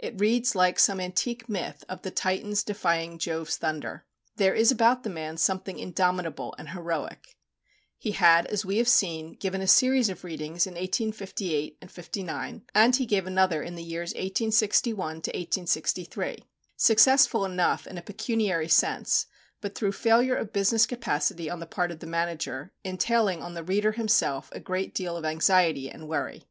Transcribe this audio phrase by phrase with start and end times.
[0.00, 4.04] It reads like some antique myth of the Titans defying Jove's thunder.
[4.34, 7.36] There is about the man something indomitable and heroic.
[7.96, 12.96] He had, as we have seen, given a series of readings in 1858 59; and
[12.96, 16.42] he gave another in the years 1861 to 1863
[16.76, 19.26] successful enough in a pecuniary sense,
[19.60, 23.62] but through failure of business capacity on the part of the manager, entailing on the
[23.62, 26.42] reader himself a great deal of anxiety and worry.